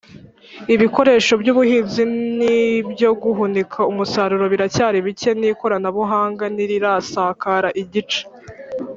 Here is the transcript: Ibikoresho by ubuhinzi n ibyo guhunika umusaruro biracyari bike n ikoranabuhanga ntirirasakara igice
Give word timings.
Ibikoresho 0.73 1.33
by 1.41 1.47
ubuhinzi 1.53 2.03
n 2.37 2.39
ibyo 2.77 3.09
guhunika 3.23 3.79
umusaruro 3.91 4.45
biracyari 4.53 4.97
bike 5.05 5.31
n 5.39 5.41
ikoranabuhanga 5.51 6.43
ntirirasakara 6.53 7.69
igice 7.83 8.21